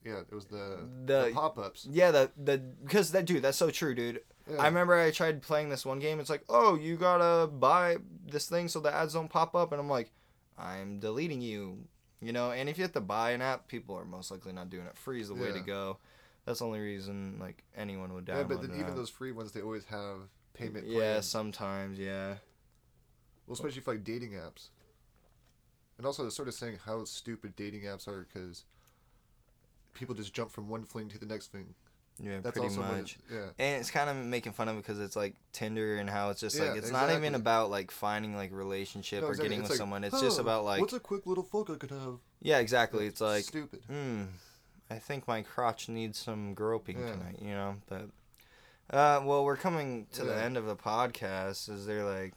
Yeah, 0.06 0.20
it 0.22 0.34
was 0.34 0.46
the 0.46 0.88
The- 1.06 1.26
the, 1.26 1.32
pop-ups. 1.34 1.86
yeah 1.92 2.12
the 2.12 2.32
the 2.42 2.58
because 2.58 3.12
that 3.12 3.26
dude 3.26 3.42
that's 3.42 3.58
so 3.58 3.70
true 3.70 3.94
dude 3.94 4.22
Yeah. 4.50 4.62
i 4.62 4.66
remember 4.68 4.96
i 4.98 5.12
tried 5.12 5.42
playing 5.42 5.68
this 5.70 5.86
one 5.86 6.00
game 6.00 6.22
it's 6.22 6.30
like 6.30 6.44
oh 6.48 6.76
you 6.76 6.96
gotta 6.96 7.48
buy 7.48 7.98
this 8.26 8.48
thing 8.48 8.70
so 8.70 8.80
the 8.80 8.94
ads 8.94 9.14
don't 9.14 9.28
pop 9.30 9.54
up 9.56 9.74
and 9.74 9.82
i'm 9.82 9.90
like 9.90 10.12
i'm 10.58 11.00
deleting 11.00 11.42
you 11.42 11.80
you 12.22 12.32
know 12.32 12.52
and 12.52 12.70
if 12.70 12.78
you 12.78 12.84
have 12.84 12.94
to 12.94 13.02
buy 13.02 13.32
an 13.32 13.42
app 13.42 13.68
people 13.68 13.94
are 13.98 14.06
most 14.06 14.32
likely 14.32 14.54
not 14.54 14.70
doing 14.70 14.86
it 14.86 14.98
free 14.98 15.20
is 15.20 15.28
the 15.28 15.36
way 15.36 15.52
to 15.52 15.60
go 15.60 15.98
that's 16.46 16.60
the 16.60 16.66
only 16.66 16.80
reason 16.80 17.38
like 17.40 17.64
anyone 17.76 18.14
would 18.14 18.26
download 18.26 18.38
yeah, 18.38 18.44
but 18.44 18.62
then 18.62 18.80
even 18.80 18.96
those 18.96 19.10
free 19.10 19.34
ones, 19.34 19.52
they 19.52 19.62
always 19.62 19.84
have 19.86 20.18
payment. 20.54 20.88
yeah 20.88 21.20
sometimes 21.20 22.00
yeah 22.00 22.36
Well, 23.50 23.56
especially 23.56 23.82
for 23.82 23.94
like 23.96 24.04
dating 24.06 24.34
apps. 24.34 24.68
And 25.98 26.06
also, 26.06 26.30
sort 26.30 26.48
of 26.48 26.54
saying 26.54 26.78
how 26.86 27.04
stupid 27.04 27.56
dating 27.58 27.82
apps 27.82 28.08
are 28.08 28.26
because 28.32 28.64
people 29.94 30.16
just 30.16 30.34
jump 30.34 30.52
from 30.52 30.70
one 30.70 30.84
fling 30.86 31.10
to 31.10 31.18
the 31.20 31.26
next 31.26 31.52
thing. 31.52 31.74
Yeah, 32.22 32.40
That's 32.42 32.54
pretty 32.58 32.68
also 32.70 32.82
what 32.82 32.92
it- 32.92 32.98
much. 33.02 33.18
yeah. 33.32 33.46
And 33.58 33.80
it's 33.82 33.90
kind 33.92 34.10
of 34.10 34.16
making 34.18 34.52
fun 34.52 34.68
of 34.70 34.76
it 34.76 34.84
because 34.86 35.00
it's 35.00 35.16
like 35.16 35.36
Tinder 35.52 35.98
and 35.98 36.10
how 36.10 36.30
it's 36.30 36.42
just 36.42 36.58
Yeah, 36.58 36.66
like 36.66 36.78
it's 36.78 36.92
not 36.92 37.06
even 37.10 37.16
exactly. 37.24 37.36
about 37.42 37.70
like 37.72 37.92
finding 37.92 38.36
like 38.36 38.52
relationship 38.54 39.22
No, 39.22 39.28
or 39.28 39.32
exactly. 39.32 39.50
getting 39.50 39.60
It's 39.62 39.70
with 39.70 39.80
like, 39.80 39.84
someone. 39.84 40.04
It's 40.04 40.22
just 40.22 40.38
"Huh, 40.38 40.44
about 40.44 40.64
like 40.66 40.82
what's 40.82 40.94
a 40.94 41.00
quick 41.00 41.26
little 41.26 41.44
fuck 41.44 41.70
I 41.70 41.76
could 41.76 41.92
have? 41.92 42.18
yeah, 42.42 42.60
exactly. 42.60 43.08
It's 43.08 43.22
like 43.22 43.46
stupid. 43.46 43.82
hmm, 43.88 44.24
I 44.92 45.00
think 45.00 45.28
my 45.28 45.42
crotch 45.42 45.90
needs 45.90 46.20
some 46.20 46.54
groping 46.54 47.00
Yeah. 47.00 47.12
tonight. 47.14 47.40
You 47.42 47.52
know, 47.52 47.76
but 47.88 48.10
uh, 48.90 49.22
well, 49.24 49.44
we're 49.46 49.58
coming 49.58 50.08
to 50.14 50.24
the 50.26 50.34
Yeah. 50.34 50.44
end 50.44 50.56
of 50.58 50.66
the 50.66 50.76
podcast. 50.76 51.70
Is 51.70 51.86
there 51.86 52.04
like 52.06 52.34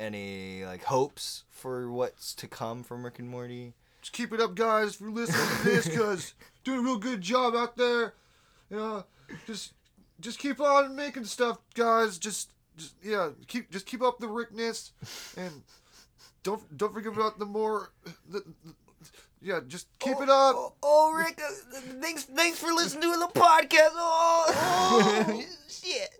any 0.00 0.64
like 0.64 0.84
hopes 0.84 1.44
for 1.50 1.90
what's 1.90 2.34
to 2.34 2.48
come 2.48 2.82
from 2.82 3.04
Rick 3.04 3.18
and 3.18 3.28
Morty? 3.28 3.74
Just 4.00 4.12
keep 4.12 4.32
it 4.32 4.40
up, 4.40 4.54
guys, 4.54 4.94
for 4.96 5.10
listening 5.10 5.46
to 5.58 5.64
this, 5.64 5.96
cause 5.96 6.34
doing 6.64 6.78
a 6.80 6.82
real 6.82 6.96
good 6.96 7.20
job 7.20 7.54
out 7.54 7.76
there. 7.76 8.14
You 8.70 8.76
know, 8.78 9.04
just 9.46 9.74
just 10.20 10.38
keep 10.38 10.60
on 10.60 10.96
making 10.96 11.24
stuff, 11.26 11.58
guys. 11.74 12.18
Just 12.18 12.50
just 12.76 12.94
yeah, 13.02 13.30
keep 13.46 13.70
just 13.70 13.86
keep 13.86 14.02
up 14.02 14.18
the 14.18 14.26
Rickness, 14.26 14.92
and 15.36 15.62
don't 16.42 16.76
don't 16.76 16.92
forget 16.94 17.12
about 17.12 17.38
the 17.38 17.46
more. 17.46 17.90
The, 18.28 18.40
the- 18.64 18.74
yeah, 19.42 19.60
just 19.66 19.86
keep 19.98 20.20
it 20.20 20.28
up. 20.28 20.54
Oh, 20.54 20.74
oh, 20.82 21.12
Rick, 21.14 21.40
uh, 21.42 21.80
thanks, 22.02 22.24
thanks 22.24 22.58
for 22.58 22.72
listening 22.74 23.10
to 23.10 23.18
the 23.18 23.28
podcast. 23.40 23.88
Oh, 23.94 25.42
shit. 25.68 26.10